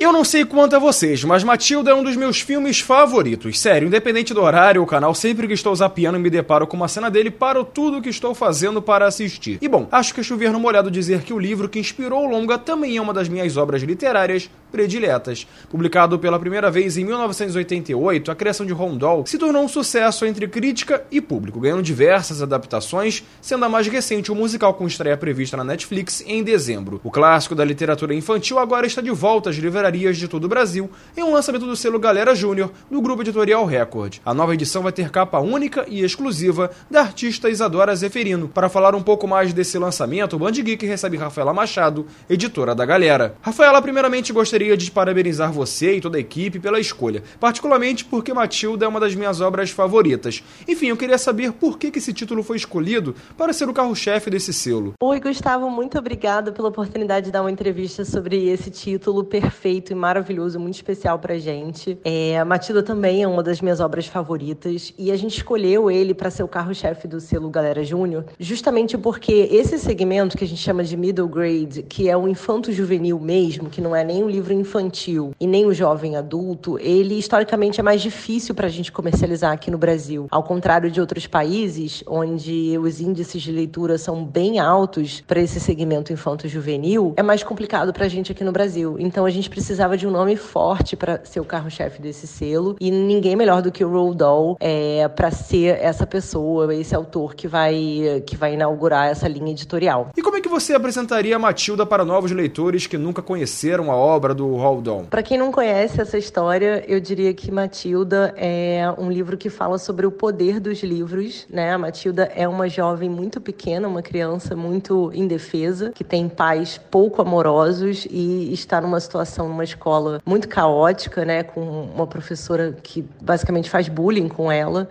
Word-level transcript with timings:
Eu 0.00 0.14
não 0.14 0.24
sei 0.24 0.46
quanto 0.46 0.74
a 0.74 0.78
vocês, 0.78 1.22
mas 1.24 1.44
Matilda 1.44 1.90
é 1.90 1.94
um 1.94 2.02
dos 2.02 2.16
meus 2.16 2.40
filmes 2.40 2.80
favoritos. 2.80 3.60
Sério, 3.60 3.86
independente 3.86 4.32
do 4.32 4.40
horário 4.40 4.80
ou 4.80 4.86
canal, 4.86 5.14
sempre 5.14 5.46
que 5.46 5.52
estou 5.52 5.76
zapeando 5.76 6.16
e 6.16 6.22
me 6.22 6.30
deparo 6.30 6.66
com 6.66 6.74
uma 6.74 6.88
cena 6.88 7.10
dele, 7.10 7.30
paro 7.30 7.66
tudo 7.66 7.98
o 7.98 8.02
que 8.02 8.08
estou 8.08 8.34
fazendo 8.34 8.80
para 8.80 9.06
assistir. 9.06 9.58
E 9.60 9.68
bom, 9.68 9.86
acho 9.92 10.14
que 10.14 10.20
é 10.20 10.22
chover 10.22 10.52
no 10.52 10.58
molhado 10.58 10.90
dizer 10.90 11.20
que 11.20 11.34
o 11.34 11.38
livro 11.38 11.68
que 11.68 11.78
inspirou 11.78 12.24
o 12.24 12.30
longa 12.30 12.56
também 12.56 12.96
é 12.96 13.02
uma 13.02 13.12
das 13.12 13.28
minhas 13.28 13.58
obras 13.58 13.82
literárias 13.82 14.48
prediletas. 14.72 15.46
Publicado 15.68 16.18
pela 16.18 16.38
primeira 16.38 16.70
vez 16.70 16.96
em 16.96 17.04
1988, 17.04 18.30
a 18.30 18.34
criação 18.34 18.64
de 18.64 18.72
Rondol 18.72 19.26
se 19.26 19.36
tornou 19.36 19.62
um 19.62 19.68
sucesso 19.68 20.24
entre 20.24 20.48
crítica 20.48 21.04
e 21.10 21.20
público, 21.20 21.60
ganhando 21.60 21.82
diversas 21.82 22.40
adaptações, 22.40 23.22
sendo 23.42 23.66
a 23.66 23.68
mais 23.68 23.86
recente 23.86 24.32
o 24.32 24.34
musical 24.34 24.72
com 24.72 24.86
estreia 24.86 25.16
prevista 25.16 25.58
na 25.58 25.64
Netflix 25.64 26.24
em 26.26 26.42
dezembro. 26.42 27.02
O 27.04 27.10
clássico 27.10 27.54
da 27.54 27.66
literatura 27.66 28.14
infantil 28.14 28.58
agora 28.58 28.86
está 28.86 29.02
de 29.02 29.10
volta 29.10 29.50
às 29.50 29.56
livrarias 29.56 29.89
de 29.90 30.28
todo 30.28 30.44
o 30.44 30.48
Brasil 30.48 30.88
em 31.16 31.22
um 31.22 31.32
lançamento 31.32 31.66
do 31.66 31.74
selo 31.74 31.98
Galera 31.98 32.32
Júnior 32.32 32.70
do 32.88 33.00
grupo 33.00 33.22
editorial 33.22 33.64
Record. 33.64 34.18
A 34.24 34.32
nova 34.32 34.54
edição 34.54 34.82
vai 34.82 34.92
ter 34.92 35.10
capa 35.10 35.40
única 35.40 35.84
e 35.88 36.04
exclusiva 36.04 36.70
da 36.88 37.00
artista 37.00 37.50
Isadora 37.50 37.94
Zeferino. 37.96 38.48
Para 38.48 38.68
falar 38.68 38.94
um 38.94 39.02
pouco 39.02 39.26
mais 39.26 39.52
desse 39.52 39.78
lançamento, 39.78 40.36
o 40.36 40.38
Band 40.38 40.52
Geek 40.52 40.86
recebe 40.86 41.16
Rafaela 41.16 41.52
Machado, 41.52 42.06
editora 42.28 42.72
da 42.72 42.86
Galera. 42.86 43.34
Rafaela, 43.42 43.82
primeiramente 43.82 44.32
gostaria 44.32 44.76
de 44.76 44.90
parabenizar 44.92 45.52
você 45.52 45.96
e 45.96 46.00
toda 46.00 46.18
a 46.18 46.20
equipe 46.20 46.60
pela 46.60 46.78
escolha, 46.78 47.24
particularmente 47.40 48.04
porque 48.04 48.32
Matilda 48.32 48.84
é 48.84 48.88
uma 48.88 49.00
das 49.00 49.14
minhas 49.16 49.40
obras 49.40 49.70
favoritas. 49.70 50.44
Enfim, 50.68 50.86
eu 50.86 50.96
queria 50.96 51.18
saber 51.18 51.52
por 51.52 51.78
que, 51.78 51.90
esse 51.98 52.12
título 52.12 52.44
foi 52.44 52.56
escolhido 52.56 53.14
para 53.36 53.52
ser 53.52 53.68
o 53.68 53.72
carro-chefe 53.72 54.30
desse 54.30 54.52
selo. 54.52 54.94
Oi, 55.02 55.18
Gustavo, 55.18 55.68
muito 55.68 55.98
obrigada 55.98 56.52
pela 56.52 56.68
oportunidade 56.68 57.26
de 57.26 57.32
dar 57.32 57.40
uma 57.40 57.50
entrevista 57.50 58.04
sobre 58.04 58.48
esse 58.48 58.70
título 58.70 59.24
perfeito 59.24 59.79
e 59.88 59.94
maravilhoso, 59.94 60.60
muito 60.60 60.74
especial 60.74 61.18
pra 61.18 61.38
gente. 61.38 61.98
É, 62.04 62.42
Matilda 62.44 62.82
também 62.82 63.22
é 63.22 63.28
uma 63.28 63.42
das 63.42 63.60
minhas 63.60 63.80
obras 63.80 64.06
favoritas 64.06 64.92
e 64.98 65.10
a 65.10 65.16
gente 65.16 65.38
escolheu 65.38 65.90
ele 65.90 66.12
para 66.12 66.30
ser 66.30 66.42
o 66.42 66.48
carro-chefe 66.48 67.08
do 67.08 67.20
selo 67.20 67.48
Galera 67.48 67.82
Júnior, 67.82 68.24
justamente 68.38 68.98
porque 68.98 69.48
esse 69.50 69.78
segmento 69.78 70.36
que 70.36 70.44
a 70.44 70.46
gente 70.46 70.60
chama 70.60 70.84
de 70.84 70.96
middle 70.96 71.28
grade, 71.28 71.82
que 71.82 72.08
é 72.08 72.16
o 72.16 72.28
infanto 72.28 72.72
juvenil 72.72 73.18
mesmo, 73.18 73.70
que 73.70 73.80
não 73.80 73.94
é 73.94 74.04
nem 74.04 74.22
um 74.22 74.28
livro 74.28 74.52
infantil 74.52 75.32
e 75.40 75.46
nem 75.46 75.64
o 75.66 75.72
jovem 75.72 76.16
adulto, 76.16 76.78
ele 76.78 77.18
historicamente 77.18 77.80
é 77.80 77.82
mais 77.82 78.02
difícil 78.02 78.54
para 78.54 78.66
a 78.66 78.70
gente 78.70 78.92
comercializar 78.92 79.52
aqui 79.52 79.70
no 79.70 79.78
Brasil. 79.78 80.26
Ao 80.30 80.42
contrário 80.42 80.90
de 80.90 81.00
outros 81.00 81.26
países, 81.26 82.02
onde 82.06 82.76
os 82.78 83.00
índices 83.00 83.42
de 83.42 83.52
leitura 83.52 83.96
são 83.96 84.24
bem 84.24 84.58
altos 84.58 85.22
para 85.26 85.40
esse 85.40 85.60
segmento 85.60 86.12
infanto-juvenil, 86.12 87.14
é 87.16 87.22
mais 87.22 87.42
complicado 87.42 87.92
para 87.92 88.06
a 88.06 88.08
gente 88.08 88.32
aqui 88.32 88.44
no 88.44 88.52
Brasil. 88.52 88.96
Então 88.98 89.24
a 89.24 89.30
gente 89.30 89.48
precisava 89.70 89.96
de 89.96 90.04
um 90.04 90.10
nome 90.10 90.34
forte 90.34 90.96
para 90.96 91.20
ser 91.22 91.38
o 91.38 91.44
carro-chefe 91.44 92.02
desse 92.02 92.26
selo 92.26 92.74
e 92.80 92.90
ninguém 92.90 93.36
melhor 93.36 93.62
do 93.62 93.70
que 93.70 93.84
o 93.84 93.88
Roald 93.88 94.16
Dahl 94.16 94.56
é, 94.58 95.06
para 95.06 95.30
ser 95.30 95.78
essa 95.80 96.04
pessoa, 96.04 96.74
esse 96.74 96.92
autor 96.92 97.36
que 97.36 97.46
vai, 97.46 98.20
que 98.26 98.36
vai 98.36 98.54
inaugurar 98.54 99.08
essa 99.08 99.28
linha 99.28 99.52
editorial. 99.52 100.10
E 100.16 100.22
como 100.22 100.36
é 100.36 100.40
que 100.40 100.48
você 100.48 100.74
apresentaria 100.74 101.36
a 101.36 101.38
Matilda 101.38 101.86
para 101.86 102.04
novos 102.04 102.32
leitores 102.32 102.88
que 102.88 102.98
nunca 102.98 103.22
conheceram 103.22 103.92
a 103.92 103.94
obra 103.94 104.34
do 104.34 104.56
Roald 104.56 105.06
Para 105.08 105.22
quem 105.22 105.38
não 105.38 105.52
conhece 105.52 106.00
essa 106.00 106.18
história, 106.18 106.84
eu 106.88 106.98
diria 106.98 107.32
que 107.32 107.52
Matilda 107.52 108.34
é 108.36 108.92
um 108.98 109.08
livro 109.08 109.36
que 109.36 109.48
fala 109.48 109.78
sobre 109.78 110.04
o 110.04 110.10
poder 110.10 110.58
dos 110.58 110.82
livros, 110.82 111.46
né? 111.48 111.74
A 111.74 111.78
Matilda 111.78 112.24
é 112.34 112.48
uma 112.48 112.68
jovem 112.68 113.08
muito 113.08 113.40
pequena, 113.40 113.86
uma 113.86 114.02
criança 114.02 114.56
muito 114.56 115.12
indefesa, 115.14 115.92
que 115.94 116.02
tem 116.02 116.28
pais 116.28 116.76
pouco 116.90 117.22
amorosos 117.22 118.04
e 118.10 118.52
está 118.52 118.80
numa 118.80 118.98
situação 118.98 119.48
numa 119.50 119.64
escola 119.64 120.20
muito 120.24 120.48
caótica, 120.48 121.24
né, 121.24 121.42
com 121.42 121.60
uma 121.60 122.06
professora 122.06 122.72
que 122.82 123.06
basicamente 123.20 123.68
faz 123.68 123.88
bullying 123.88 124.28
com 124.28 124.50
ela 124.50 124.88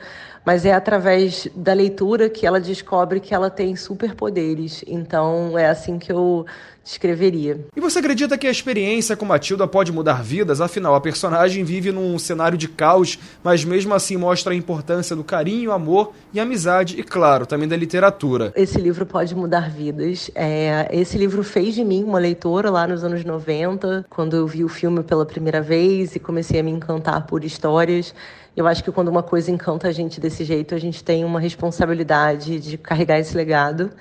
mas 0.49 0.65
é 0.65 0.73
através 0.73 1.47
da 1.55 1.73
leitura 1.73 2.27
que 2.27 2.43
ela 2.43 2.59
descobre 2.59 3.19
que 3.19 3.35
ela 3.35 3.51
tem 3.51 3.75
superpoderes. 3.75 4.83
Então 4.87 5.55
é 5.55 5.69
assim 5.69 5.99
que 5.99 6.11
eu 6.11 6.43
descreveria. 6.83 7.67
E 7.75 7.79
você 7.79 7.99
acredita 7.99 8.35
que 8.35 8.47
a 8.47 8.49
experiência 8.49 9.15
com 9.15 9.25
Matilda 9.25 9.67
pode 9.67 9.91
mudar 9.91 10.23
vidas? 10.23 10.59
Afinal, 10.59 10.95
a 10.95 11.01
personagem 11.01 11.63
vive 11.63 11.91
num 11.91 12.17
cenário 12.17 12.57
de 12.57 12.67
caos, 12.67 13.19
mas 13.43 13.63
mesmo 13.63 13.93
assim 13.93 14.17
mostra 14.17 14.51
a 14.51 14.55
importância 14.55 15.15
do 15.15 15.23
carinho, 15.23 15.71
amor 15.71 16.13
e 16.33 16.39
amizade 16.39 16.99
e, 16.99 17.03
claro, 17.03 17.45
também 17.45 17.67
da 17.67 17.77
literatura. 17.77 18.51
Esse 18.55 18.81
livro 18.81 19.05
pode 19.05 19.35
mudar 19.35 19.69
vidas. 19.69 20.31
É, 20.33 20.89
esse 20.91 21.15
livro 21.15 21.43
fez 21.43 21.75
de 21.75 21.85
mim 21.85 22.03
uma 22.03 22.17
leitora 22.17 22.71
lá 22.71 22.87
nos 22.87 23.03
anos 23.03 23.23
90, 23.23 24.07
quando 24.09 24.35
eu 24.35 24.47
vi 24.47 24.63
o 24.63 24.69
filme 24.69 25.03
pela 25.03 25.27
primeira 25.27 25.61
vez 25.61 26.15
e 26.15 26.19
comecei 26.19 26.59
a 26.59 26.63
me 26.63 26.71
encantar 26.71 27.27
por 27.27 27.43
histórias. 27.43 28.15
Eu 28.59 28.67
acho 28.67 28.83
que 28.83 28.91
quando 28.91 29.07
uma 29.07 29.23
coisa 29.23 29.49
encanta 29.49 29.87
a 29.87 29.91
gente 29.91 30.19
desse 30.19 30.38
jeito, 30.45 30.75
a 30.75 30.79
gente 30.79 31.03
tem 31.03 31.25
uma 31.25 31.39
responsabilidade 31.39 32.59
de 32.59 32.77
carregar 32.77 33.19
esse 33.19 33.35
legado. 33.35 33.91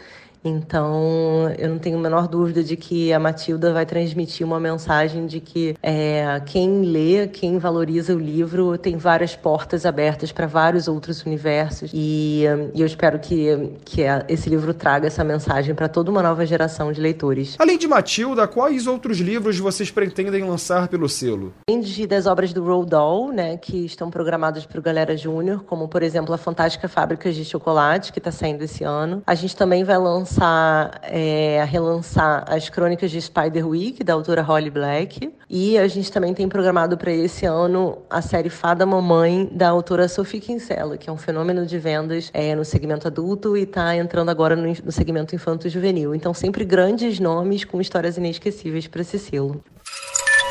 Então, 0.45 1.53
eu 1.59 1.69
não 1.69 1.79
tenho 1.79 1.99
a 1.99 2.01
menor 2.01 2.29
dúvida 2.29 2.63
de 2.63 2.77
que 2.77 3.13
a 3.13 3.19
Matilda 3.19 3.73
vai 3.73 3.85
transmitir 3.85 4.47
uma 4.47 4.61
mensagem 4.61 5.27
de 5.27 5.41
que 5.41 5.77
é, 5.83 6.41
quem 6.47 6.83
lê, 6.83 7.27
quem 7.29 7.59
valoriza 7.59 8.15
o 8.15 8.19
livro, 8.19 8.79
tem 8.79 8.97
várias 8.97 9.35
portas 9.35 9.85
abertas 9.85 10.31
para 10.33 10.47
vários 10.47 10.89
outros 10.89 11.25
universos. 11.25 11.91
E, 11.93 12.45
e, 12.75 12.81
eu 12.81 12.87
espero 12.87 13.19
que, 13.19 13.73
que 13.85 14.03
esse 14.29 14.49
livro 14.49 14.73
traga 14.73 15.07
essa 15.07 15.25
mensagem 15.25 15.75
para 15.75 15.89
toda 15.89 16.11
uma 16.11 16.23
nova 16.23 16.47
geração 16.47 16.93
de 16.93 17.01
leitores. 17.01 17.57
Além 17.59 17.79
de 17.79 17.89
Matilda, 17.89 18.47
quais 18.47 18.87
outros 18.87 19.19
livros 19.19 19.59
vocês 19.59 19.91
pretendem 19.91 20.45
lançar 20.45 20.89
pelo 20.89 21.09
selo? 21.09 21.53
Além 21.69 21.81
de, 21.81 22.07
das 22.07 22.27
obras 22.27 22.53
do 22.53 22.63
Roald 22.65 22.91
Dahl, 22.91 23.33
né, 23.33 23.57
que 23.57 23.85
estão 23.85 24.11
programadas 24.11 24.65
para 24.65 24.79
o 24.79 24.83
Galera 24.83 25.17
Júnior, 25.17 25.65
como, 25.65 25.89
por 25.89 26.03
exemplo, 26.03 26.33
A 26.33 26.39
Fantástica 26.39 26.89
Fábrica 26.89 27.33
de 27.33 27.45
Chocolate, 27.45 28.13
que 28.13 28.19
está 28.19 28.31
saindo 28.31 28.63
esse 28.63 28.85
ano. 28.85 29.23
A 29.27 29.35
gente 29.35 29.57
também 29.57 29.85
vai 29.85 29.99
lançar 29.99 30.28
lançar, 30.29 31.01
é, 31.05 31.61
a 31.61 31.65
relançar 31.65 32.45
as 32.47 32.69
crônicas 32.69 33.11
de 33.11 33.21
Spider-Week, 33.21 34.05
da 34.05 34.13
autora 34.13 34.43
Holly 34.43 34.71
Black. 34.71 35.33
E 35.49 35.79
a 35.79 35.89
gente 35.89 36.13
também 36.13 36.35
tem 36.35 36.47
programado 36.49 36.99
para 36.99 37.11
esse 37.11 37.47
ano 37.47 37.99
a 38.11 38.21
série 38.21 38.51
Fada 38.51 38.85
Mamãe, 38.85 39.49
da 39.51 39.71
autora 39.71 40.07
Sophie 40.07 40.41
Kinsella, 40.41 40.99
que 40.99 41.09
é 41.09 41.13
um 41.13 41.17
fenômeno 41.17 41.65
de 41.65 41.79
vendas 41.79 42.31
é, 42.35 42.55
no 42.55 42.65
segmento 42.65 43.09
adulto 43.09 43.57
e 43.57 43.63
está 43.63 43.97
entrando 43.97 44.29
agora 44.29 44.55
no, 44.55 44.69
no 44.85 44.93
segmento 44.93 45.35
infanto-juvenil. 45.35 46.15
Então, 46.15 46.35
sempre 46.35 46.65
grandes 46.65 47.19
nomes 47.19 47.65
com 47.65 47.81
histórias 47.81 48.19
inesquecíveis 48.19 48.87
para 48.87 49.01
esse 49.01 49.19
selo. 49.19 49.63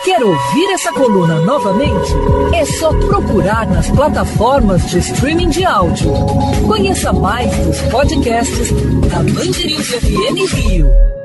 Quer 0.07 0.23
ouvir 0.23 0.72
essa 0.72 0.90
coluna 0.94 1.41
novamente? 1.41 2.13
É 2.56 2.63
só 2.63 2.94
procurar 2.94 3.68
nas 3.68 3.90
plataformas 3.90 4.90
de 4.90 5.00
streaming 5.00 5.50
de 5.50 5.66
áudio. 5.66 6.09
Conheça 6.66 7.12
mais 7.12 7.53
dos 7.57 7.81
podcasts 7.91 8.72
da 9.09 9.18
Band 9.18 9.51
FM 9.51 10.53
Rio. 10.53 11.16